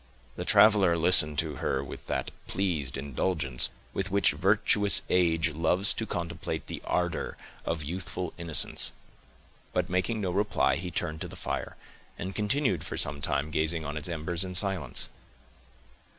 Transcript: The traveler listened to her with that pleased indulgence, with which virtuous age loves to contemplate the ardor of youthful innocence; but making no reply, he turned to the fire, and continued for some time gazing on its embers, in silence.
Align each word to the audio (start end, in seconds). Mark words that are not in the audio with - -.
The 0.35 0.45
traveler 0.45 0.97
listened 0.97 1.37
to 1.37 1.57
her 1.57 1.83
with 1.83 2.07
that 2.07 2.31
pleased 2.47 2.97
indulgence, 2.97 3.69
with 3.93 4.09
which 4.09 4.31
virtuous 4.31 5.03
age 5.11 5.51
loves 5.53 5.93
to 5.93 6.07
contemplate 6.07 6.65
the 6.65 6.81
ardor 6.87 7.37
of 7.65 7.83
youthful 7.83 8.33
innocence; 8.35 8.93
but 9.73 9.89
making 9.91 10.19
no 10.19 10.31
reply, 10.31 10.77
he 10.77 10.89
turned 10.89 11.21
to 11.21 11.27
the 11.27 11.35
fire, 11.35 11.75
and 12.17 12.33
continued 12.33 12.83
for 12.83 12.97
some 12.97 13.21
time 13.21 13.51
gazing 13.51 13.85
on 13.85 13.95
its 13.95 14.09
embers, 14.09 14.43
in 14.43 14.55
silence. 14.55 15.07